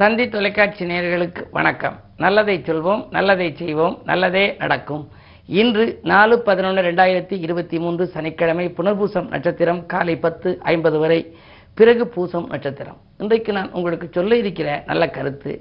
தந்தி 0.00 0.28
தொலைக்காட்சி 0.28 0.84
நேயர்களுக்கு 0.84 1.42
வணக்கம். 1.50 1.94
நல்லதை 2.16 2.62
சொல்வோம் 2.66 3.02
நல்லதை 3.10 3.54
செய்வோம் 3.56 3.94
நல்லதே 4.04 4.54
நடக்கும். 4.58 5.08
இன்று 5.46 6.00
நாலு 6.02 6.34
பதினொன்று 6.48 6.82
ரெண்டாயிரத்தி 6.82 7.36
இருபத்தி 7.44 7.78
மூன்று 7.78 8.06
சனிக்கிழமை 8.06 8.66
புனர்பூசம் 8.76 9.28
நட்சத்திரம் 9.28 9.86
காலை 9.86 10.16
பத்து 10.16 10.58
ஐம்பது 10.62 10.98
வரை. 10.98 11.20
பிறகு 11.74 12.06
பூசம் 12.16 12.46
நட்சத்திரம். 12.48 12.98
இன்றைக்கு 13.18 13.52
நான் 13.52 13.72
உங்களுக்கு 13.72 14.08
சொல்ல 14.12 14.36
இருக்கிற 14.36 14.82
நல்ல 14.86 15.08
கருத்து 15.10 15.54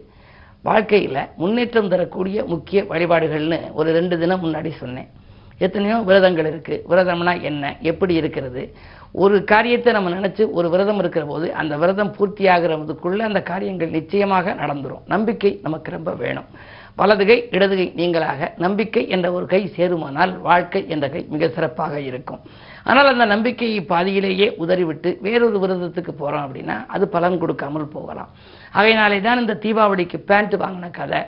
வாழ்க்கையில் 0.61 1.27
முன்னேற்றம் 1.37 1.89
தரக்கூடிய 1.89 2.43
முக்கிய 2.43 2.83
வழிபாடுகள்னு 2.83 3.61
ஒரு 3.73 3.91
ரெண்டு 3.91 4.17
தினம் 4.19 4.43
முன்னாடி 4.43 4.71
சொன்னேன். 4.81 5.09
எத்தனையோ 5.57 5.97
விரதங்கள் 5.97 6.49
இருக்குது 6.51 6.83
விரதம்னா 6.89 7.41
என்ன? 7.41 7.75
எப்படி 7.81 8.13
இருக்கிறது? 8.13 8.73
ஒரு 9.11 9.43
காரியத்தை 9.43 9.93
நம்ம 9.93 10.09
நினச்சி 10.09 10.51
ஒரு 10.51 10.69
விரதம் 10.69 10.97
இருக்கிற 10.97 11.25
போது 11.25 11.53
அந்த 11.53 11.77
விரதம் 11.77 12.15
பூர்த்தியாகிறதுக்குள்ளே 12.17 13.19
அந்த 13.19 13.41
காரியங்கள் 13.41 13.89
நிச்சயமாக 13.89 14.53
நடந்துரும். 14.53 15.03
நம்பிக்கை 15.05 15.59
நமக்கு 15.63 15.91
ரொம்ப 15.91 16.13
வேணும். 16.13 16.49
வலதுகை 16.95 17.47
இடதுகை 17.51 17.93
நீங்களாக 17.95 18.51
நம்பிக்கை 18.57 19.09
என்ற 19.09 19.31
ஒரு 19.31 19.45
கை 19.45 19.71
சேருமானால் 19.77 20.41
வாழ்க்கை 20.41 20.81
என்ற 20.87 21.09
கை 21.09 21.25
மிக 21.29 21.47
சிறப்பாக 21.47 21.99
இருக்கும். 21.99 22.41
ஆனால் 22.83 23.11
அந்த 23.13 23.25
நம்பிக்கையை 23.25 23.81
பாதியிலேயே 23.81 24.55
உதறிவிட்டு 24.55 25.17
வேறொரு 25.21 25.59
விரதத்துக்கு 25.63 26.11
போகிறோம் 26.11 26.45
அப்படின்னா 26.45 26.85
அது 26.87 27.07
பலன் 27.07 27.37
கொடுக்காமல் 27.37 27.87
போகலாம். 27.87 28.29
அவையினாலே 28.73 29.21
தான் 29.21 29.39
இந்த 29.39 29.59
தீபாவளிக்கு 29.61 30.17
பேண்ட் 30.17 30.55
வாங்கின 30.55 30.91
கதை. 30.91 31.21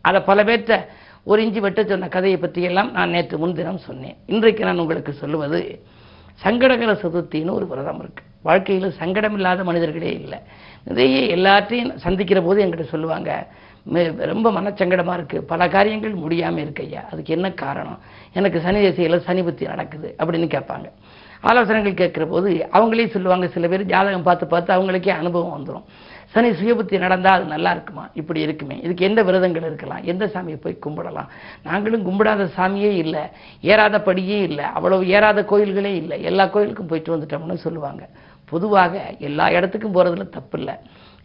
அதை 0.00 0.20
பல 0.20 0.44
பேர்த்த 0.44 0.86
ஒரு 1.30 1.38
இஞ்சி 1.44 1.60
வெட்ட 1.64 1.80
சொன்ன 1.90 2.08
கதையை 2.16 2.38
பற்றியெல்லாம் 2.38 2.90
நான் 2.96 3.12
நேற்று 3.14 3.36
முன்தினம் 3.42 3.84
சொன்னேன். 3.86 4.16
இன்றைக்கு 4.32 4.62
நான் 4.66 4.82
உங்களுக்கு 4.82 5.12
சொல்லுவது 5.22 5.60
சங்கடகர 6.44 6.92
சதுர்த்தின்னு 7.02 7.56
ஒரு 7.58 7.66
விரதம் 7.70 8.00
இருக்குது 8.02 8.28
வாழ்க்கையில் 8.48 8.96
சங்கடம் 9.00 9.36
இல்லாத 9.38 9.60
மனிதர்களே 9.68 10.12
இல்லை. 10.20 10.38
நிறைய 10.88 11.16
எல்லாத்தையும் 11.36 11.90
சந்திக்கிற 12.04 12.40
போது 12.46 12.58
என்கிட்ட 12.64 12.86
சொல்லுவாங்க 12.94 13.30
ரொம்ப 14.32 14.46
மனச்சங்கடமாக 14.58 15.16
இருக்குது 15.18 15.46
பல 15.52 15.68
காரியங்கள் 15.74 16.14
முடியாமல் 16.22 16.62
இருக்கு 16.64 16.84
ஐயா. 16.86 17.02
அதுக்கு 17.12 17.34
என்ன 17.36 17.48
காரணம்? 17.64 17.98
எனக்கு 18.38 18.58
சனி 18.64 18.80
திசையில 18.86 19.18
சனி 19.28 19.42
புத்தி 19.48 19.64
நடக்குது. 19.72 20.08
அப்படின்னு 20.20 20.48
கேட்பாங்க. 20.54 20.88
ஆலோசனைகள் 21.50 22.00
கேட்குற 22.02 22.24
போது 22.34 22.50
அவங்களே 22.76 23.08
சொல்லுவாங்க. 23.14 23.46
சில 23.56 23.66
பேர் 23.72 23.90
ஜாதகம் 23.92 24.28
பார்த்து 24.28 24.46
பார்த்து 24.54 24.70
அவங்களுக்கே 24.76 25.12
அனுபவம் 25.22 25.54
வந்துடும் 25.56 25.86
சனி 26.32 26.48
சுயபுத்தி 26.50 26.98
நடந்தால் 26.98 27.38
அது 27.38 27.44
நல்லா 27.44 27.70
இருக்குமா? 27.70 28.08
இப்படி 28.14 28.40
இருக்குமே. 28.40 28.80
இதுக்கு 28.82 29.04
எந்த 29.04 29.22
விரதங்கள் 29.22 29.66
இருக்கலாம்? 29.66 30.02
எந்த 30.02 30.26
சாமியை 30.26 30.56
போய் 30.60 30.78
கும்பிடலாம்? 30.86 31.28
நாங்களும் 31.62 32.06
கும்பிடாத 32.06 32.50
சாமியே 32.56 32.90
இல்லை. 32.96 33.20
ஏறாத 33.60 34.00
படியே 34.00 34.38
இல்லை. 34.40 34.64
அவ்வளவு 34.64 35.08
ஏறாத 35.08 35.42
கோயில்களே 35.42 35.94
இல்லை. 35.94 36.22
எல்லா 36.22 36.46
கோயிலுக்கும் 36.46 36.86
போயிட்டு 36.86 37.16
வந்துட்டோம்னு 37.16 37.54
சொல்லுவாங்க. 37.54 38.08
பொதுவாக 38.44 39.14
எல்லா 39.18 39.50
இடத்துக்கும் 39.50 39.94
போகிறதுல 39.94 40.28
தப்பு 40.28 40.58
இல்லை. 40.58 40.74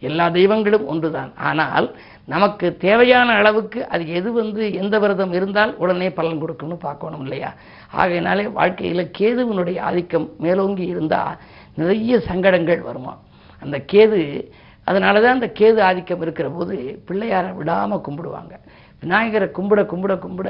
எல்லா 0.00 0.28
தெய்வங்களும் 0.28 0.86
ஒன்றுதான். 0.86 1.32
ஆனால் 1.36 1.96
நமக்கு 2.24 2.76
தேவையான 2.76 3.32
அளவுக்கு 3.32 3.88
அது 3.88 4.08
எது 4.08 4.32
வந்து 4.32 4.74
எந்த 4.74 4.98
விரதம் 4.98 5.32
இருந்தால் 5.32 5.76
உடனே 5.76 6.10
பலன் 6.10 6.40
கொடுக்கும்னு 6.40 6.76
பார்க்கணும் 6.76 7.22
இல்லையா? 7.22 7.54
ஆகையினாலே 7.92 8.48
வாழ்க்கையில் 8.48 9.10
கேதுவினுடைய 9.18 9.80
ஆதிக்கம் 9.80 10.30
மேலோங்கி 10.38 10.84
இருந்தால் 10.84 11.36
நிறைய 11.74 12.20
சங்கடங்கள் 12.20 12.80
வருமா? 12.80 13.18
அந்த 13.60 13.84
கேது 13.92 14.50
அதனால 14.86 15.20
தான் 15.24 15.36
அந்த 15.38 15.48
கேது 15.58 15.80
ஆதிக்கம் 15.88 16.24
இருக்கிற 16.26 16.48
போது 16.58 16.76
பிள்ளையாரை 17.08 17.50
விடாமல் 17.58 18.04
கும்பிடுவாங்க. 18.06 18.54
விநாயகரை 19.02 19.46
கும்பிட 19.56 19.80
கும்பிட 19.90 20.14
கும்பிட 20.24 20.48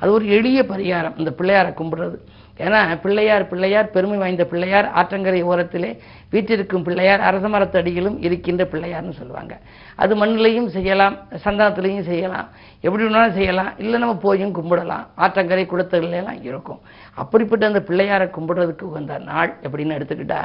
அது 0.00 0.08
ஒரு 0.16 0.24
எளிய 0.36 0.60
பரிகாரம் 0.70 1.14
இந்த 1.20 1.30
பிள்ளையாரை 1.38 1.70
கும்பிடுறது. 1.78 2.16
ஏன்னா 2.64 2.80
பிள்ளையார் 3.04 3.44
பிள்ளையார் 3.50 3.92
பெருமை 3.94 4.18
வாய்ந்த 4.20 4.44
பிள்ளையார் 4.50 4.86
ஆற்றங்கரை 5.00 5.40
ஓரத்திலே 5.50 5.90
வீட்டிற்கும் 6.32 6.84
பிள்ளையார் 6.86 7.24
அரச 7.28 7.46
மரத்தடியிலும் 7.54 8.16
இருக்கின்ற 8.26 8.62
பிள்ளையார்னு 8.72 9.14
சொல்லுவாங்க. 9.20 9.54
அது 10.02 10.12
மண்ணிலையும் 10.22 10.68
செய்யலாம் 10.76 11.16
சந்தானத்திலையும் 11.44 12.08
செய்யலாம் 12.10 12.48
எப்படி 12.86 13.02
வேணாலும் 13.04 13.36
செய்யலாம் 13.38 13.72
இல்லை 13.82 14.00
நம்ம 14.02 14.16
போயும் 14.26 14.54
கும்பிடலாம் 14.58 15.06
ஆற்றங்கரை 15.24 15.64
குளத்துகள்ல 15.72 16.34
இருக்கும். 16.50 16.80
அப்படிப்பட்ட 17.22 17.70
அந்த 17.70 17.82
பிள்ளையாரை 17.90 18.28
கும்பிடுறதுக்கு 18.36 18.90
உகந்த 18.90 19.18
நாள் 19.30 19.52
எப்படின்னு 19.66 19.98
எடுத்துக்கிட்டா 19.98 20.42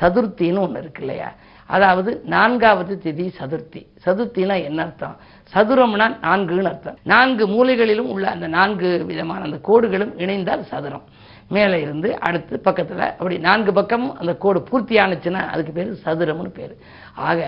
சதுர்த்தின்னு 0.00 0.64
ஒன்று 0.66 0.82
இருக்கு 0.84 1.04
இல்லையா? 1.06 1.30
அதாவது 1.76 2.10
நான்காவது 2.34 2.94
திதி 3.04 3.26
சதுர்த்தி. 3.40 3.82
சதுர்த்தினா 4.04 4.56
என்ன 4.68 4.80
அர்த்தம்? 4.82 5.16
சதுரம்னா 5.52 6.06
நான்குன்னு 6.26 6.70
அர்த்தம். 6.72 6.98
நான்கு 7.12 7.44
மூலைகளிலும் 7.54 8.10
உள்ள 8.14 8.26
அந்த 8.34 8.46
நான்கு 8.56 8.90
விதமான 9.10 9.40
அந்த 9.48 9.58
கோடுகளும் 9.68 10.14
இணைந்தால் 10.24 10.68
சதுரம். 10.72 11.06
மேலே 11.48 11.78
இருந்து 11.84 12.08
அடுத்து 12.26 12.54
பக்கத்தில் 12.66 13.08
அப்படி 13.12 13.36
நான்கு 13.46 13.72
பக்கமும் 13.78 14.18
அந்த 14.20 14.32
கோடு 14.44 14.60
பூர்த்தி 14.68 14.94
ஆனுச்சுன்னா 14.96 15.40
அதுக்கு 15.54 15.72
பேர் 15.78 15.90
சதுரம்னு 16.04 16.52
பேர். 16.58 16.74
ஆக 17.28 17.40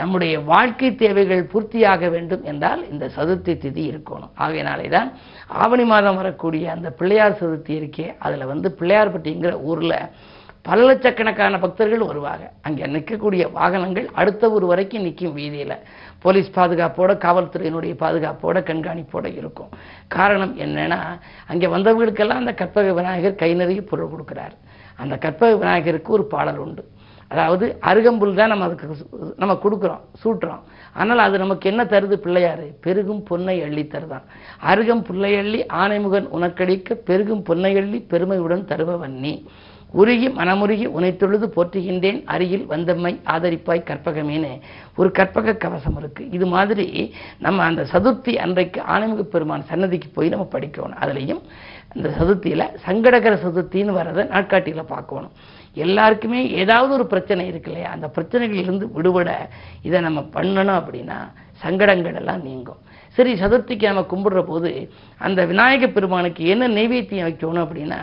நம்முடைய 0.00 0.34
வாழ்க்கை 0.52 0.88
தேவைகள் 1.02 1.42
பூர்த்தியாக 1.52 2.10
வேண்டும் 2.14 2.42
என்றால் 2.50 2.82
இந்த 2.92 3.04
சதுர்த்தி 3.16 3.52
திதி 3.64 3.84
இருக்கணும். 3.92 4.32
ஆகையினாலே 4.44 4.88
தான் 4.96 5.10
ஆவணி 5.62 5.84
மாதம் 5.92 6.18
வரக்கூடிய 6.20 6.64
அந்த 6.76 6.88
பிள்ளையார் 6.98 7.38
சதுர்த்தி 7.42 7.74
இருக்கே. 7.80 8.06
அதில் 8.18 8.50
வந்து 8.52 8.70
பிள்ளையார்பட்டிங்கிற 8.80 9.54
ஊரில் 9.70 9.98
பல 10.66 10.78
லட்சக்கணக்கான 10.88 11.58
பக்தர்கள் 11.64 12.08
வருவாங்க. 12.10 12.44
அங்கே 12.66 12.84
நிற்கக்கூடிய 12.94 13.44
வாகனங்கள் 13.58 14.06
அடுத்த 14.20 14.50
ஊர் 14.54 14.66
வரைக்கும் 14.70 15.04
நிற்கும் 15.06 15.36
வீதியில். 15.38 15.76
போலீஸ் 16.24 16.50
பாதுகாப்போட 16.58 17.12
காவல்துறையினுடைய 17.24 17.94
பாதுகாப்போட 18.02 18.58
கண்காணிப்போட 18.70 19.26
இருக்கும். 19.40 19.70
காரணம் 20.16 20.54
என்னன்னா 20.64 21.00
அங்கே 21.52 21.68
வந்தவர்களுக்கெல்லாம் 21.74 22.42
அந்த 22.42 22.54
கற்பக 22.60 22.92
விநாயகர் 22.98 23.40
கை 23.42 23.50
நிறைய 23.62 23.82
பொருள் 23.90 24.12
கொடுக்குறார். 24.14 24.54
அந்த 25.02 25.14
கற்பக 25.24 25.52
விநாயகருக்கு 25.62 26.16
ஒரு 26.18 26.26
பாடல் 26.34 26.62
உண்டு. 26.66 26.84
அதாவது 27.30 27.66
அருகம்புல் 27.90 28.36
தான் 28.38 28.52
நம்ம 28.52 28.66
அதுக்கு 28.68 29.06
நம்ம 29.42 29.54
கொடுக்குறோம் 29.62 30.02
சூட்டுறோம். 30.22 30.64
ஆனால் 31.00 31.22
அது 31.24 31.36
நமக்கு 31.42 31.66
என்ன 31.70 31.82
தருது 31.92 32.16
பிள்ளையாரு? 32.24 32.66
பெருகும் 32.84 33.22
பொன்னை 33.30 33.56
அள்ளி 33.66 33.84
தருதான். 33.94 34.26
அருகம் 34.70 35.02
பிள்ளையள்ளி 35.08 35.60
ஆனைமுகன் 35.82 36.28
உனக்கடிக்க 36.38 36.98
பெருகும் 37.08 37.42
பொன்னை 37.48 37.72
அள்ளி 37.80 37.98
பெருமையுடன் 38.12 38.68
தருபவன் 38.72 39.16
நீ. 39.24 39.34
உருகி 40.00 40.28
மனமுருகி 40.28 40.86
உனைத்தொழுது 40.98 41.46
போற்றுகின்றேன். 41.56 42.20
அருகில் 42.24 42.66
வந்தம்மை 42.70 43.12
ஆதரிப்பாய் 43.34 43.86
கற்பகமேனு. 43.90 44.52
ஒரு 44.96 45.10
கற்பக 45.10 45.56
கவசம் 45.56 45.98
இருக்கு. 45.98 46.22
இது 46.30 46.46
மாதிரி 46.46 46.86
நம்ம 47.38 47.62
அந்த 47.62 47.82
சதுர்த்தி 47.92 48.34
அன்றைக்கு 48.36 48.80
ஆனைமுக 48.94 49.22
பெருமான் 49.34 49.68
சன்னதிக்கு 49.70 50.08
போய் 50.14 50.28
நம்ம 50.28 50.48
படிக்கணும். 50.52 50.96
அதுலேயும் 51.00 51.42
அந்த 51.94 52.08
சதுர்த்தியில 52.18 52.62
சங்கடகர 52.86 53.34
சதுர்த்தின்னு 53.44 53.96
வர்றதை 53.98 54.24
நாட்காட்டியில் 54.24 54.90
பார்க்கணும். 54.94 55.34
எல்லாருக்குமே 55.74 56.40
ஏதாவது 56.62 56.92
ஒரு 56.92 57.06
பிரச்சனை 57.06 57.46
இருக்கு 57.46 57.70
இல்லையா? 57.70 57.90
அந்த 57.90 58.06
பிரச்சனைகளிலிருந்து 58.14 58.86
விடுபட 58.92 59.30
இதை 59.82 60.00
நம்ம 60.00 60.20
பண்ணணும் 60.20 60.78
அப்படின்னா 60.78 61.18
சங்கடங்கள் 61.52 62.14
எல்லாம் 62.14 62.42
நீங்கும். 62.42 62.80
சரி 63.16 63.32
சதுர்த்திக்கு 63.32 63.82
நம்ம 63.82 64.04
கும்பிடுற 64.12 64.42
போது 64.42 64.70
அந்த 65.18 65.40
விநாயக 65.44 65.86
பெருமானுக்கு 65.86 66.42
என்ன 66.46 66.68
நைவேத்தியம் 66.68 67.28
வைக்கணும் 67.28 67.64
அப்படின்னா 67.66 68.00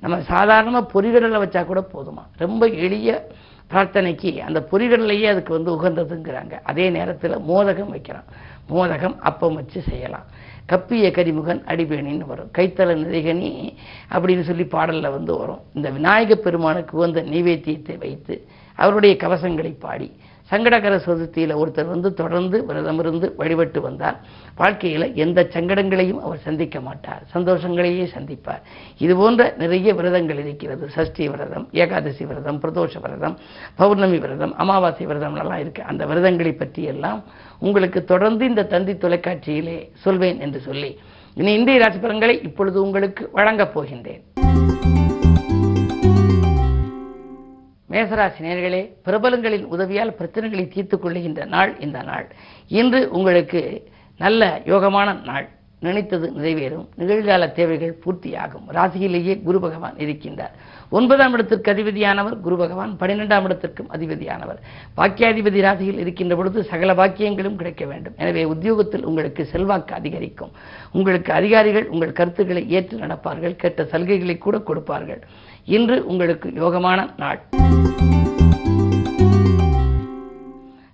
நம்ம 0.00 0.20
சாதாரணமாக 0.20 0.86
பொறிகடலை 0.94 1.38
வச்சா 1.44 1.64
கூட 1.64 1.80
போதுமா? 1.94 2.22
ரொம்ப 2.36 2.66
எளிய 2.66 3.26
பிரார்த்தனைக்கு 3.70 4.38
அந்த 4.38 4.68
பொறிகடலையே 4.70 5.28
அதுக்கு 5.28 5.52
வந்து 5.52 5.70
உகந்ததுங்கிறாங்க. 5.76 6.54
அதே 6.62 6.90
நேரத்தில் 6.90 7.38
மோதகம் 7.38 7.94
வைக்கிறோம் 7.94 8.28
மோதகம் 8.68 9.16
அப்பம் 9.20 9.54
வச்சு 9.54 9.82
செய்யலாம். 9.82 10.26
கப்பிய 10.68 11.08
கரிமுகன் 11.16 11.60
அடிபேணின்னு 11.66 12.26
வரும். 12.26 12.50
கைத்தல 12.58 12.94
நிறைகனி 13.02 13.74
அப்படின்னு 14.12 14.40
சொல்லி 14.40 14.64
பாடலில் 14.64 15.10
வந்து 15.10 15.38
வரும். 15.38 15.60
இந்த 15.72 15.90
விநாயக 15.90 16.34
பெருமானுக்கு 16.34 16.96
உகந்த 16.96 17.22
நைவேத்தியத்தை 17.22 17.98
வைத்து 17.98 18.46
அவருடைய 18.74 19.16
கவசங்களை 19.16 19.74
பாடி 19.78 20.08
சங்கடகர 20.50 20.94
சதுர்த்தியில் 21.06 21.54
ஒருத்தர் 21.60 21.88
வந்து 21.92 22.14
தொடர்ந்து 22.14 22.56
விரதம் 22.66 22.98
இருந்து 22.98 23.34
வழிபட்டு 23.36 23.80
வந்தார். 23.80 24.18
வாழ்க்கையில் 24.60 25.06
எந்த 25.24 25.48
சங்கடங்களையும் 25.54 26.20
அவர் 26.26 26.44
சந்திக்க 26.44 26.80
மாட்டார். 26.80 27.22
சந்தோஷங்களையே 27.34 28.06
சந்திப்பார். 28.16 28.62
இது 28.98 29.16
போன்ற 29.16 29.54
நிறைய 29.62 29.94
விரதங்கள் 29.94 30.40
இருக்கிறது. 30.44 30.88
சஷ்டி 30.96 31.28
விரதம் 31.28 31.66
ஏகாதசி 31.72 32.24
விரதம் 32.24 32.60
பிரதோஷ 32.60 32.94
விரதம் 33.06 33.36
பௌர்ணமி 33.74 34.18
விரதம் 34.18 34.54
அமாவாசை 34.56 35.06
விரதம் 35.06 35.36
எல்லாம் 35.36 35.58
இருக்கு. 35.58 35.84
அந்த 35.84 36.06
விரதங்களை 36.06 36.52
பற்றி 36.52 36.84
எல்லாம் 36.94 37.22
உங்களுக்கு 37.58 38.04
தொடர்ந்து 38.04 38.44
இந்த 38.46 38.68
தந்தி 38.74 38.92
தொலைக்காட்சியிலே 38.92 39.78
சொல்வேன் 40.06 40.40
என்று 40.40 40.60
சொல்லி 40.60 40.92
இனி 41.36 41.52
இந்திய 41.52 41.78
ராசி 41.78 41.98
பலன்களை 41.98 42.42
இப்பொழுது 42.42 42.78
உங்களுக்கு 42.82 43.30
வழங்கப் 43.32 43.78
போகின்றேன். 43.78 44.45
மேசராசி 47.90 48.40
நேர்களே 48.40 48.92
பிரபலங்களின் 49.04 49.64
உதவியால் 49.64 50.16
பிரச்சனைகளை 50.18 50.68
தீர்த்துக் 50.68 51.06
கொள்ளுகின்ற 51.06 51.46
நாள் 51.46 51.78
இந்த 51.80 52.02
நாள். 52.02 52.26
இன்று 52.68 53.10
உங்களுக்கு 53.10 53.88
நல்ல 54.18 54.62
யோகமான 54.64 55.24
நாள். 55.24 55.48
நினைத்தது 55.80 56.32
நிறைவேறும். 56.36 56.86
நிகழ்கால 56.98 57.52
தேவைகள் 57.52 57.98
பூர்த்தியாகும். 58.04 58.64
ராசியிலேயே 58.72 59.42
குரு 59.42 59.60
பகவான் 59.60 59.94
இருக்கின்றார். 59.94 60.54
ஒன்பதாம் 60.90 61.32
இடத்திற்கு 61.32 61.72
அதிபதியானவர் 61.72 62.40
குரு 62.40 62.56
பகவான் 62.56 62.96
பன்னிரெண்டாம் 63.00 63.44
இடத்திற்கும் 63.44 63.90
அதிபதியானவர். 63.90 64.60
பாக்கியாதிபதி 64.96 65.60
ராசியில் 65.60 65.98
இருக்கின்ற 65.98 66.36
பொழுது 66.36 66.64
சகல 66.64 66.94
பாக்கியங்களும் 66.94 67.56
கிடைக்க 67.56 67.84
வேண்டும். 67.84 68.14
எனவே 68.16 68.44
உத்தியோகத்தில் 68.44 69.04
உங்களுக்கு 69.04 69.44
செல்வாக்கு 69.44 69.94
அதிகரிக்கும். 69.94 70.50
உங்களுக்கு 70.92 71.32
அதிகாரிகள் 71.32 71.88
உங்கள் 71.88 72.12
கருத்துக்களை 72.12 72.70
ஏற்று 72.70 72.98
நடப்பார்கள். 72.98 73.56
கேட்ட 73.56 73.82
சலுகைகளை 73.82 74.38
கூட 74.38 74.58
கொடுப்பார்கள். 74.58 75.22
இன்று 75.68 76.06
உங்களுக்கு 76.06 76.48
யோகமான 76.48 77.08
நாள். 77.16 77.40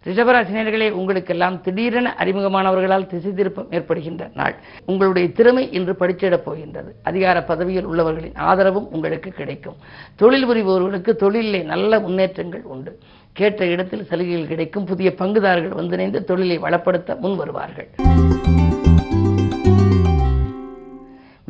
ரிஷபராசினியர்களே 0.06 0.90
உங்களுக்கெல்லாம் 0.90 1.60
திடீரென 1.60 2.14
அறிமுகமானவர்களால் 2.19 3.06
திசை 3.06 3.32
திருப்பம் 3.32 3.66
ஏற்படுகின்ற 3.70 4.30
நாள். 4.34 4.54
உங்களுடைய 4.86 5.32
திறமை 5.32 5.72
இன்று 5.72 5.96
படிச்சிடப் 6.00 6.44
போகின்றது. 6.44 6.94
அதிகார 7.02 7.42
பதவியில் 7.42 7.86
உள்ளவர்களின் 7.86 8.36
ஆதரவும் 8.36 8.88
உங்களுக்கு 8.92 9.30
கிடைக்கும். 9.30 9.76
தொழில் 10.16 10.48
புரிபவர்களுக்கு 10.48 11.12
தொழிலிலே 11.20 11.64
நல்ல 11.64 12.00
முன்னேற்றங்கள் 12.00 12.62
உண்டு. 12.62 12.98
கேட்ட 13.32 13.64
இடத்தில் 13.64 14.04
சலுகைகள் 14.04 14.46
கிடைக்கும். 14.46 14.84
புதிய 14.84 15.14
பங்குதாரர்கள் 15.19 15.76
ஒன்றிணைந்து 15.76 16.24
தொழிலை 16.24 16.58
வளப்படுத்த 16.58 17.19
முன் 17.19 17.36
வருவார்கள் 17.36 17.88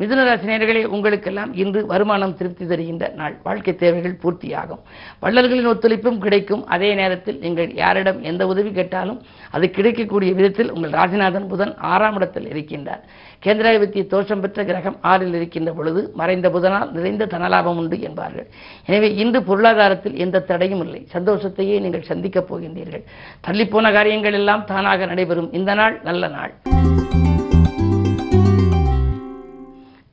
மிதுனராசினியர்களே 0.03 0.81
உங்களுக்கெல்லாம் 0.95 1.51
இன்று 1.63 1.81
வருமானம் 1.85 2.33
திருப்தி 2.37 2.65
தருகின்ற 2.65 3.05
நாள். 3.19 3.35
வாழ்க்கை 3.43 3.73
தேவைகள் 3.75 4.15
பூர்த்தியாகும். 4.23 4.81
வள்ளல்களின் 5.23 5.69
ஒத்துழைப்பும் 5.71 6.17
கிடைக்கும். 6.17 6.63
அதே 6.75 6.89
நேரத்தில் 7.01 7.37
நீங்கள் 7.43 7.69
யாரிடம் 7.75 8.19
எந்த 8.31 8.47
உதவி 8.47 8.71
கேட்டாலும் 8.71 9.19
அது 9.51 9.65
கிடைக்கக்கூடிய 9.69 10.31
விதத்தில் 10.33 10.71
உங்கள் 10.71 10.95
ராசிநாதன் 10.99 11.47
புதன் 11.47 11.73
ஆறாம் 11.91 12.15
இடத்தில் 12.15 12.49
இருக்கின்றார். 12.53 13.03
கேந்திராதிபத்திய 13.45 14.03
தோஷம் 14.07 14.41
பெற்ற 14.41 14.63
கிரகம் 14.63 14.97
ஆறில் 15.11 15.33
இருக்கின்ற 15.33 15.71
பொழுது 15.71 16.03
மறைந்த 16.21 16.49
புதனால் 16.49 16.91
நிறைந்த 16.97 17.25
தனலாபம் 17.25 17.79
உண்டு 17.83 17.99
என்பார்கள். 18.01 18.47
எனவே 18.85 19.15
இன்று 19.15 19.41
பொருளாதாரத்தில் 19.41 20.19
எந்த 20.25 20.45
தடையும் 20.51 20.83
இல்லை. 20.85 21.07
சந்தோஷத்தையே 21.13 21.79
நீங்கள் 21.85 22.09
சந்திக்கப் 22.11 22.49
போகின்றீர்கள். 22.51 23.05
தள்ளிப்போன 23.47 23.93
காரியங்கள் 23.99 24.33
எல்லாம் 24.33 24.65
தானாக 24.65 25.05
நடைபெறும். 25.05 25.51
இந்த 25.61 25.73
நாள் 25.81 25.97
நல்ல 26.03 26.27
நாள். 26.27 26.53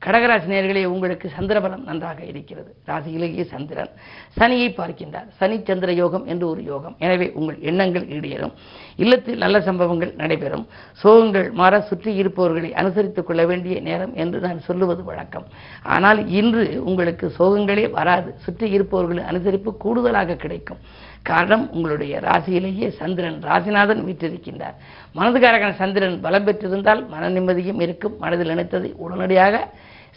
கடகராசி 0.05 0.47
நேர்களே 0.51 0.83
உங்களுக்கு 0.85 1.31
சந்திரபலம் 1.37 1.83
நன்றாக 1.83 2.19
இருக்கிறது. 2.23 2.75
ராசியிலேயே 2.87 3.43
சந்திரன் 3.51 3.91
சனியை 4.39 4.69
பார்க்கின்றார். 4.79 5.27
சனி 5.39 5.57
சந்திர 5.63 5.91
யோகம் 5.93 6.25
என்று 6.25 6.45
ஒரு 6.49 6.63
யோகம். 6.63 6.95
எனவே 7.05 7.27
உங்கள் 7.39 7.59
எண்ணங்கள் 7.59 8.05
ஈடேறும். 8.05 8.53
இல்லத்தில் 8.95 9.37
நல்ல 9.37 9.61
சம்பவங்கள் 9.61 10.13
நடைபெறும். 10.15 10.65
சோகங்கள் 11.03 11.51
மாற 11.51 11.81
சுற்றி 11.81 12.13
இருப்பவர்களை 12.15 12.71
அனுசரித்துக் 12.73 13.29
கொள்ள 13.29 13.45
வேண்டிய 13.45 13.81
நேரம் 13.81 14.15
என்று 14.15 14.39
நான் 14.39 14.59
சொல்லுவது 14.59 15.03
வழக்கம். 15.03 15.45
ஆனால் 15.83 16.27
இன்று 16.39 16.65
உங்களுக்கு 16.83 17.27
சோகங்களே 17.39 17.89
வராது. 17.91 18.33
சுற்றி 18.37 18.69
இருப்பவர்களின் 18.69 19.29
அனுசரிப்பு 19.33 19.77
கூடுதலாக 19.77 20.35
கிடைக்கும். 20.35 20.81
காரணம் 21.29 21.65
உங்களுடைய 21.75 22.13
ராசியிலேயே 22.27 22.87
சந்திரன் 22.99 23.39
ராசிநாதன் 23.49 24.01
வீற்றிருக்கின்றார். 24.07 24.75
மனதுக்காரகன 25.17 25.71
சந்திரன் 25.81 26.17
பலம் 26.25 26.45
பெற்றிருந்தால் 26.47 27.01
மன 27.13 27.29
நிம்மதியும் 27.35 27.81
இருக்கும். 27.85 28.15
மனதில் 28.23 28.51
நினைத்ததை 28.53 28.91
உடனடியாக 29.05 29.63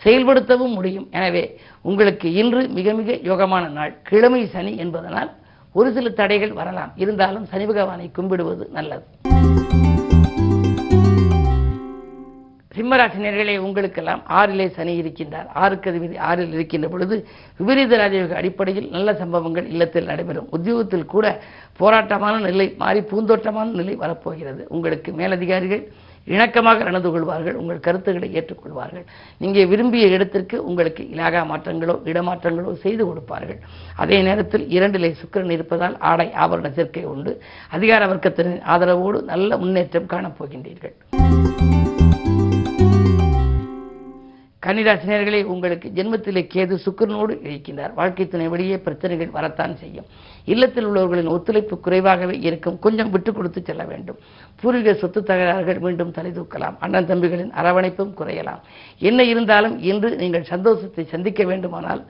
செயல்படுத்தவும் 0.04 0.74
முடியும். 0.78 1.06
எனவே 1.18 1.44
உங்களுக்கு 1.90 2.28
இன்று 2.42 2.62
மிக 2.78 2.94
மிக 3.00 3.18
யோகமான 3.30 3.64
நாள். 3.78 3.92
கிழமை 4.10 4.42
சனி 4.54 4.72
என்பதனால் 4.84 5.30
ஒரு 5.78 5.88
சில 5.96 6.08
தடைகள் 6.20 6.56
வரலாம். 6.60 6.92
இருந்தாலும் 7.04 7.48
சனி 7.52 7.66
பகவானை 7.72 8.08
கும்பிடுவது 8.18 8.66
நல்லது. 8.78 9.04
சிம்மராசினியர்களே 12.76 13.54
உங்களுக்கெல்லாம் 13.64 14.22
ஆறிலே 14.38 14.66
சனி 14.76 14.92
இருக்கின்றார். 15.00 15.48
ஆறுக்கு 15.62 15.90
அதிபதி 15.90 16.16
ஆறில் 16.28 16.54
இருக்கின்ற 16.56 16.86
பொழுது 16.94 17.16
விபரீத 17.58 17.98
ராஜயோக 18.02 18.34
அடிப்படையில் 18.40 18.88
நல்ல 18.94 19.14
சம்பவங்கள் 19.20 19.66
இல்லத்தில் 19.72 20.08
நடைபெறும். 20.10 20.48
உத்தியோகத்தில் 20.56 21.12
கூட 21.14 21.26
போராட்டமான 21.82 22.40
நிலை 22.48 22.66
மாறி 22.82 23.00
பூந்தோட்டமான 23.12 23.76
நிலை 23.80 23.94
வரப்போகிறது. 24.02 24.62
உங்களுக்கு 24.76 25.12
மேலதிகாரிகள் 25.20 25.84
இணக்கமாக 26.34 26.84
நடந்து 26.88 27.10
கொள்வார்கள். 27.14 27.56
உங்கள் 27.62 27.82
கருத்துக்களை 27.86 28.28
ஏற்றுக்கொள்வார்கள். 28.38 29.06
நீங்கள் 29.42 29.68
விரும்பிய 29.72 30.04
இடத்திற்கு 30.16 30.56
உங்களுக்கு 30.68 31.02
இலாகா 31.14 31.42
மாற்றங்களோ 31.50 31.96
இடமாற்றங்களோ 32.10 32.72
செய்து 32.84 33.02
கொடுப்பார்கள். 33.08 33.60
அதே 34.04 34.18
நேரத்தில் 34.28 34.64
இரண்டிலே 34.76 35.10
சுக்கிரன் 35.20 35.54
இருப்பதால் 35.56 35.98
ஆடை 36.12 36.28
ஆபரண 36.44 36.70
சேர்க்கை 36.78 37.04
உண்டு. 37.14 37.34
அதிகார 37.78 38.08
வர்க்கத்தினரின் 38.12 38.64
ஆதரவோடு 38.76 39.20
நல்ல 39.32 39.58
முன்னேற்றம் 39.64 40.10
காணப்போகின்றீர்கள். 40.14 40.96
கன்னிராசினியர்களே 44.64 45.40
உங்களுக்கு 45.52 45.88
ஜென்மத்திலே 45.96 46.42
கேது 46.52 46.74
சுக்கிரனோடு 46.84 47.34
இருக்கின்றார் 47.46 47.92
வாழ்க்கை 47.98 48.24
துணை 48.28 48.46
வழியே 48.52 48.76
பிரச்சனைகள் 48.86 49.34
வரத்தான் 49.36 49.74
செய்யும். 49.80 50.06
இல்லத்தில் 50.52 50.86
உள்ளவர்களின் 50.90 51.30
ஒத்துழைப்பு 51.34 51.76
குறைவாகவே 51.86 52.36
இருக்கும். 52.48 52.78
கொஞ்சம் 52.78 53.10
விட்டு 53.10 53.32
கொடுத்து 53.32 53.62
செல்ல 53.68 53.84
வேண்டும். 53.90 54.18
பூர்வீக 54.60 54.94
சொத்து 55.02 55.22
தகராறுகள் 55.22 55.82
மீண்டும் 55.86 56.14
தலை 56.18 56.32
தூக்கலாம். 56.38 56.78
அண்ணன் 56.86 57.10
தம்பிகளின் 57.12 57.52
அரவணைப்பும் 57.62 58.16
குறையலாம். 58.20 58.64
என்ன 59.10 59.22
இருந்தாலும் 59.32 59.76
இன்று 59.90 60.10
நீங்கள் 60.24 60.50
சந்தோஷத்தை 60.54 61.04
சந்திக்க 61.14 61.44
வேண்டுமானால் 61.52 62.04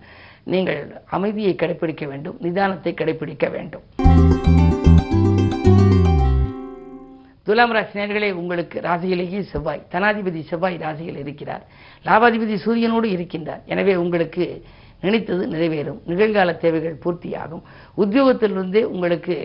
நீங்கள் 0.54 0.80
அமைதியை 1.18 1.54
கடைபிடிக்க 1.54 2.06
வேண்டும். 2.06 2.38
நிதானத்தை 2.42 2.94
கடைபிடிக்க 2.94 3.50
வேண்டும். 3.56 4.03
துலாம் 7.54 7.74
ராசினியர்களே 7.74 8.32
உங்களுக்கு 8.32 8.80
ராசியிலேயே 8.80 9.40
செவ்வாய் 9.40 9.82
தனாதிபதி 9.90 10.40
செவ்வாய் 10.42 10.76
ராசியில் 10.76 11.16
இருக்கிறார். 11.16 11.66
லாபாதிபதி 12.04 12.54
சூரியனோடு 12.64 13.08
இருக்கின்றார். 13.16 13.60
எனவே 13.66 13.94
உங்களுக்கு 13.96 14.62
நினைத்தது 15.00 15.46
நிறைவேறும். 15.46 16.00
நிகழ்கால 16.06 16.56
தேவைகள் 16.56 16.98
பூர்த்தியாகும். 17.04 17.62
உத்தியோகத்திலிருந்தே 17.96 18.82
உங்களுக்கு 18.82 19.36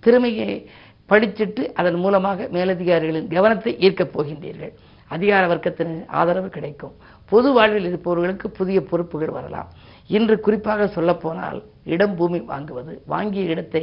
திறமையை 0.00 0.70
படிச்சிட்டு 1.08 1.72
அதன் 1.72 1.94
மூலமாக 1.94 2.48
மேலதிகாரிகளின் 2.52 3.28
கவனத்தை 3.34 3.76
ஈர்க்கப் 3.80 4.14
போகின்றீர்கள். 4.16 4.72
அதிகார 5.08 5.54
வர்க்கத்தினர் 5.54 6.06
ஆதரவு 6.06 6.48
கிடைக்கும். 6.48 6.94
பொது 7.30 7.48
வாழ்வில் 7.56 7.88
இருப்பவர்களுக்கு 7.90 8.46
புதிய 8.58 8.78
பொறுப்புகள் 8.90 9.36
வரலாம். 9.36 9.70
இன்று 10.16 10.34
குறிப்பாக 10.46 10.86
சொல்லப்போனால் 10.96 11.58
இடம் 11.94 12.14
பூமி 12.18 12.38
வாங்குவது 12.50 12.92
வாங்கிய 13.12 13.52
இடத்தை 13.52 13.82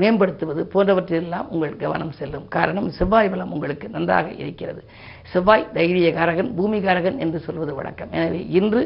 மேம்படுத்துவது 0.00 0.62
போன்றவற்றிலெல்லாம் 0.74 1.50
உங்கள் 1.54 1.74
கவனம் 1.82 2.14
செல்லும். 2.20 2.46
காரணம் 2.56 2.88
செவ்வாய் 2.98 3.30
பலம் 3.32 3.52
உங்களுக்கு 3.56 3.86
நன்றாக 3.96 4.30
இருக்கிறது. 4.42 4.82
செவ்வாய் 5.32 5.66
தைரியகாரகன் 5.76 6.50
பூமிகாரகன் 6.58 7.18
என்று 7.26 7.40
சொல்வது 7.46 7.74
வழக்கம். 7.80 8.12
எனவே 8.18 8.40
இன்று 8.60 8.82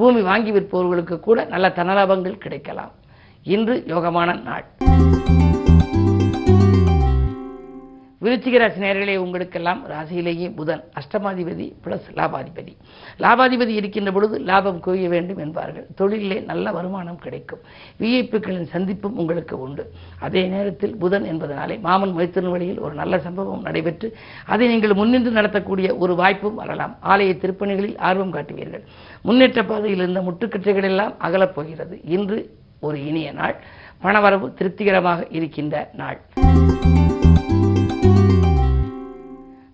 பூமி 0.00 0.22
வாங்கி 0.30 0.52
விற்பவர்களுக்கு 0.56 1.18
கூட 1.28 1.44
நல்ல 1.54 1.68
தனலாபங்கள் 1.80 2.42
கிடைக்கலாம். 2.46 2.92
இன்று 3.56 3.76
யோகமான 3.94 4.38
நாள். 4.48 4.66
விருச்சிக 8.22 8.58
ராசி 8.58 8.80
நேயர்களே 8.80 9.16
உங்களுக்கெல்லாம் 9.16 9.80
ராசியிலேயே 9.90 10.54
புதன் 10.54 10.82
அஷ்டமாதிபதி 11.00 11.66
பிளஸ் 11.84 12.06
லாபாதிபதி. 12.18 12.72
லாபாதிபதி 13.18 13.74
இருக்கின்ற 13.80 14.12
பொழுது 14.12 14.38
லாபம் 14.38 14.80
குவிய 14.86 15.08
வேண்டும் 15.08 15.38
என்பார்கள். 15.38 15.86
தொழிலிலே 16.00 16.44
நல்ல 16.44 16.70
வருமானம் 16.70 17.18
கிடைக்கும். 17.18 17.60
விஐபிக்களின் 18.00 18.68
சந்திப்பும் 18.74 19.16
உங்களுக்கு 19.16 19.60
உண்டு. 19.60 19.90
அதே 20.20 20.46
நேரத்தில் 20.46 20.94
புதன் 20.96 21.26
என்பதனாலே 21.32 21.80
மாமன் 21.80 22.14
மைத்திரன் 22.18 22.50
வழியில் 22.50 22.78
ஒரு 22.78 22.94
நல்ல 22.94 23.18
சம்பவம் 23.18 23.62
நடைபெற்று 23.62 24.16
அதை 24.46 24.68
நீங்கள் 24.68 24.92
முன்னின்று 24.92 25.32
நடத்தக்கூடிய 25.32 25.98
ஒரு 25.98 26.14
வாய்ப்பும் 26.14 26.54
வரலாம். 26.54 26.96
ஆலய 27.02 27.34
திருப்பணிகளில் 27.42 27.98
ஆர்வம் 27.98 28.32
காட்டுவீர்கள். 28.32 28.84
முன்னேற்ற 29.22 29.64
பாதையில் 29.64 29.98
இருந்த 29.98 30.20
முட்டுக்கட்டைகள் 30.20 30.88
எல்லாம் 30.92 31.14
அகலப்போகிறது. 31.22 32.00
இன்று 32.04 32.38
ஒரு 32.80 33.06
இனிய 33.06 33.32
நாள். 33.32 33.56
பணவரவு 34.02 34.54
திருப்திகரமாக 34.54 35.26
இருக்கின்ற 35.30 35.90
நாள். 35.94 36.20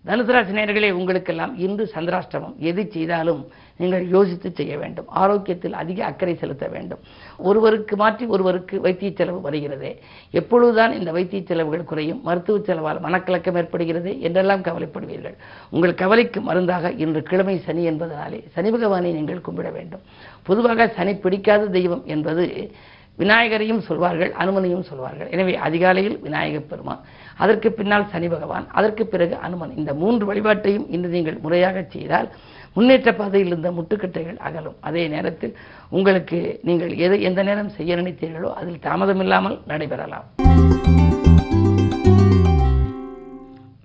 தனுசு 0.08 0.32
ராசி 0.32 0.90
உங்களுக்கெல்லாம் 0.90 1.58
இன்று 1.58 1.90
சந்திராஷ்டமம். 1.94 2.56
எது 2.58 2.88
செய்தாலும் 2.92 3.46
நீங்கள் 3.76 4.08
யோசித்து 4.08 4.52
செய்ய 4.54 4.78
வேண்டும். 4.78 5.04
ஆரோக்கியத்தில் 5.08 5.72
அதிக 5.72 6.04
அக்கறை 6.04 6.36
செலுத்த 6.36 6.66
வேண்டும். 6.66 6.98
ஒருவருக்கு 7.36 7.96
மாற்றி 7.96 8.26
ஒருவருக்கு 8.26 8.80
வைத்திய 8.80 9.10
செலவு 9.14 9.50
வருகிறதே. 9.50 9.92
எப்பொழுதுதான் 10.30 10.98
இந்த 10.98 11.12
வைத்திய 11.12 11.42
செலவுகள் 11.42 11.84
குறையும் 11.84 12.20
மருத்துவ 12.22 12.58
செலவால் 12.58 13.00
மனக்கலக்கம் 13.00 13.56
ஏற்படுகிறது 13.56 14.20
என்றெல்லாம் 14.20 14.62
கவலைப்படுவீர்கள். 14.62 15.36
உங்கள் 15.70 15.94
கவலைக்கு 15.94 16.40
மருந்தாக 16.40 16.90
இன்று 16.90 17.22
கிழமை 17.22 17.58
சனி 17.58 17.90
என்பதனாலே 17.90 18.44
சனி 18.52 18.70
பகவானை 18.70 19.12
நீங்கள் 19.12 19.42
கும்பிட 19.50 19.72
வேண்டும். 19.72 20.00
பொதுவாக 20.42 20.88
சனி 20.88 21.14
பிடிக்காத 21.14 21.66
தெய்வம் 21.66 22.02
என்பது 22.06 22.70
விநாயகரையும் 23.18 23.78
சொல்வார்கள் 23.78 24.32
அனுமனையும் 24.32 24.82
சொல்வார்கள். 24.82 25.30
எனவே 25.30 25.56
அதிகாலையில் 25.56 26.18
விநாயகப் 26.18 26.70
பெருமான் 26.70 27.00
அதற்கு 27.44 27.68
பின்னால் 27.78 28.10
சனி 28.12 28.28
பகவான் 28.28 28.66
அதற்கு 28.78 29.06
பிறகு 29.06 29.34
அனுமன். 29.46 29.72
இந்த 29.80 29.90
மூன்று 30.02 30.24
வழிபாட்டையும் 30.30 30.86
இன்று 30.94 31.08
நீங்கள் 31.16 31.38
முறையாக 31.44 31.84
செய்தால் 31.94 32.28
முன்னேற்ற 32.76 33.10
பாதையில் 33.20 33.50
இருந்த 33.50 33.70
முட்டுக்கட்டைகள் 33.76 34.38
அகலும். 34.48 34.76
அதே 34.88 35.04
நேரத்தில் 35.14 35.54
உங்களுக்கு 35.98 36.38
நீங்கள் 36.68 36.92
எதை 37.06 37.18
எந்த 37.28 37.42
நேரம் 37.48 37.74
செய்ய 37.78 37.96
நினைத்தீர்களோ 37.96 38.50
அதில் 38.60 38.84
தாமதமில்லாமல் 38.86 39.56
நடைபெறலாம். 39.72 40.26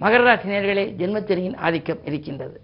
மகர 0.03 0.22
ராசி 0.27 0.48
நேயர்களே 0.50 0.86
ஆதிக்கம் 1.67 2.01
இருக்கின்றது. 2.05 2.57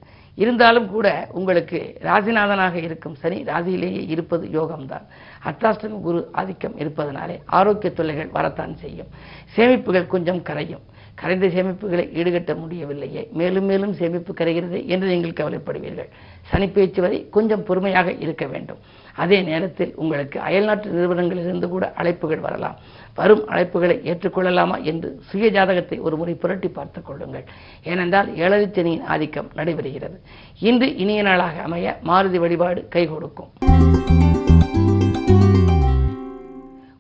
இருந்தாலும் 0.44 0.90
கூட 0.96 1.08
உங்களுக்கு 1.40 1.80
ராசிநாதனாக 2.08 2.76
இருக்கும் 2.88 3.16
சனி 3.22 3.40
ராசியிலேயே 3.52 4.04
இருப்பது 4.16 4.46
யோகம்தான். 4.60 5.06
அர்த்தாஷ்டம 5.48 6.00
குரு 6.08 6.22
ஆதிக்கம் 6.42 6.78
இருப்பதனாலே 6.84 7.36
ஆரோக்கிய 7.60 7.92
தொல்லைகள் 7.94 8.36
வரத்தான் 8.38 8.76
செய்யும். 8.84 9.12
சேமிப்புகள் 9.56 10.14
கொஞ்சம் 10.16 10.42
கரையும். 10.50 10.86
கரைந்த 11.22 11.48
சேமிப்புகளை 11.56 12.04
ஈடுகட்ட 12.20 12.52
முடியவில்லையே. 12.56 13.22
மேலும் 13.40 13.66
மேலும் 13.72 13.94
சேமிப்பு 13.94 14.34
கரைகிறது 14.34 14.78
என்று 14.94 15.08
நீங்கள் 15.14 15.40
கவலைப்படுவீர்கள். 15.40 16.10
சனி 16.50 16.68
பேச்சு 16.68 17.02
வரை 17.02 17.18
கொஞ்சம் 17.38 17.64
பொறுமையாக 17.64 18.14
இருக்க 18.26 18.46
வேண்டும். 18.54 18.80
அதே 19.24 19.38
நேரத்தில் 19.42 19.94
உங்களுக்கு 19.96 20.38
அயல்நாட்டு 20.40 20.88
நிறுவனங்களிலிருந்து 20.90 21.68
கூட 21.68 21.86
அழைப்புகள் 21.98 22.46
வரலாம். 22.48 22.78
வரும் 23.16 23.44
அழைப்புகளை 23.50 23.96
ஏற்றுக்கொள்ளலாமா 24.12 24.78
என்று 24.90 25.10
சுய 25.30 25.48
ஜாதகத்தை 25.50 25.98
ஒரு 26.00 26.16
முறை 26.18 26.34
புரட்டி 26.34 26.70
பார்த்துக் 26.70 27.06
கொள்ளுங்கள். 27.06 27.46
ஏனென்றால் 27.84 28.30
ஏழரை 28.36 28.68
சனியின் 28.72 29.06
ஆதிக்கம் 29.06 29.52
நடைபெறுகிறது. 29.56 30.18
இன்று 30.60 30.96
இனிய 30.96 31.22
நாளாக 31.22 31.62
அமைய 31.62 31.98
மாருதி 32.08 32.40
வழிபாடு 32.46 32.88
கை 32.88 33.04
கொடுக்கும். 33.08 33.52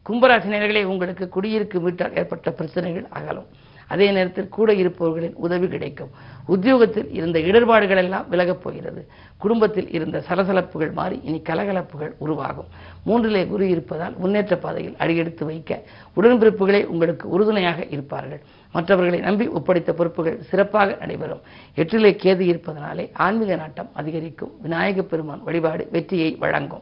கும்பராசினியர்களே 0.10 0.84
உங்களுக்கு 0.84 1.30
குடியிருக்கும் 1.30 1.84
வீட்டால் 1.84 2.16
ஏற்பட்ட 2.16 2.52
பிரச்சனைகள் 2.52 3.08
அகலும். 3.10 3.50
அதே 3.90 4.12
நேரத்தில் 4.12 4.50
கூட 4.50 4.74
இருப்பவர்களின் 4.74 5.34
உதவி 5.36 5.68
கிடைக்கும். 5.68 6.10
உத்தியோகத்தில் 6.46 7.14
இருந்த 7.14 7.40
இடர்பாடுகள் 7.40 7.98
எல்லாம் 7.98 8.26
விலகப் 8.30 8.64
போகிறது. 8.64 9.08
குடும்பத்தில் 9.38 9.92
இருந்த 9.92 10.24
சலசலப்புகள் 10.30 10.92
மாறி 10.92 11.20
இனி 11.24 11.42
கலகலப்புகள் 11.50 12.12
உருவாகும். 12.18 12.66
மூன்றிலே 13.06 13.48
குரு 13.48 13.70
இருப்பதால் 13.70 14.16
முன்னேற்ற 14.18 14.58
பாதையில் 14.58 14.96
அடியெடுத்து 14.98 15.46
வைக்க 15.46 15.82
உடன்பிறப்புகளே 16.16 16.86
உங்களுக்கு 16.86 17.30
உறுதுணையாக 17.30 17.86
இருப்பார்கள். 17.90 18.42
மற்றவர்களை 18.72 19.20
நம்பி 19.20 19.48
ஒப்படைத்த 19.48 19.94
பொறுப்புகள் 19.94 20.42
சிறப்பாக 20.42 20.98
நடைபெறும். 21.00 21.42
எட்டிலே 21.76 22.12
கேது 22.24 22.40
இருப்பதனாலே 22.40 23.10
ஆன்மீக 23.14 23.56
நாட்டம் 23.56 23.90
அதிகரிக்கும். 23.94 24.52
விநாயகப் 24.62 25.10
பெருமான் 25.10 25.44
வழிபாடு 25.44 25.88
வெற்றியை 25.92 26.36
வழங்கும். 26.40 26.82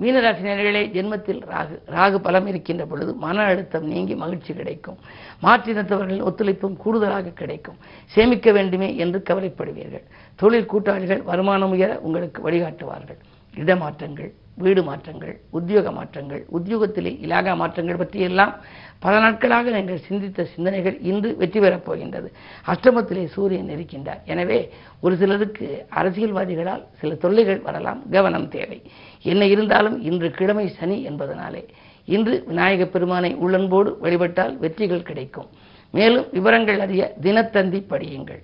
மீனராசினியர்களே 0.00 0.80
ஜென்மத்தில் 0.96 1.40
ராகு 1.50 1.74
ராகு 1.86 2.18
பலம் 2.18 2.46
இருக்கின்ற 2.46 2.84
பொழுது 2.84 3.14
மன 3.14 3.42
அழுத்தம் 3.42 3.86
நீங்கி 3.86 4.14
மகிழ்ச்சி 4.14 4.54
கிடைக்கும். 4.54 4.98
மாற்றினத்தவர்களின் 5.42 6.26
ஒத்துழைப்பும் 6.30 6.76
கூடுதலாக 6.76 7.28
கிடைக்கும். 7.28 7.76
சேமிக்க 8.06 8.52
வேண்டுமே 8.52 8.96
என்று 8.96 9.22
கவலைப்படுவீர்கள். 9.30 10.04
தொழில் 10.36 10.66
கூட்டாளிகள் 10.66 11.22
வருமானம் 11.22 11.70
உயர 11.70 11.98
உங்களுக்கு 11.98 12.50
வழிகாட்டுவார்கள். 12.50 13.20
இடமாற்றங்கள் 13.62 14.32
வீடு 14.64 14.82
மாற்றங்கள் 14.82 15.40
உத்தியோக 15.50 15.90
மாற்றங்கள் 15.90 16.42
உத்தியோகத்திலே 16.56 17.12
இலாகா 17.24 17.52
மாற்றங்கள் 17.56 18.00
பற்றியெல்லாம் 18.02 18.52
பல 19.04 19.14
நாட்களாக 19.18 19.70
நீங்கள் 19.70 20.04
சிந்தித்த 20.08 20.44
சிந்தனைகள் 20.44 20.96
இன்று 21.10 21.36
வெற்றி 21.36 21.60
பெறப் 21.60 21.84
போகின்றது. 21.84 22.28
அஷ்டமத்திலே 22.66 23.24
சூரியன் 23.24 23.72
இருக்கின்றார் 23.76 24.20
எனவே 24.24 24.70
ஒரு 25.00 25.16
சிலருக்கு 25.16 25.86
அரசியல்வாதிகளால் 26.00 26.84
சில 27.00 27.14
தொல்லைகள் 27.14 27.60
வரலாம். 27.60 28.00
கவனம் 28.10 28.48
தேவை. 28.48 28.82
என்ன 29.22 29.44
இருந்தாலும் 29.46 30.02
இன்று 30.02 30.30
கிழமை 30.30 30.68
சனி 30.68 30.98
என்பதனாலே 31.10 31.64
இன்று 32.04 32.44
விநாயக 32.46 32.84
பெருமானை 32.84 33.34
உள்ளன்போடு 33.34 33.92
வழிபட்டால் 34.00 34.58
வெற்றிகள் 34.58 35.06
கிடைக்கும். 35.10 35.50
மேலும் 35.90 36.26
விவரங்கள் 36.32 36.80
அறிய 36.80 37.12
தினத்தந்தி 37.22 37.82
படியுங்கள். 37.92 38.42